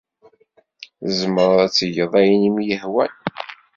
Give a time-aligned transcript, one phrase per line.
[1.05, 3.13] Tzemreḍ ad tgeḍ ayen i m-yehwan.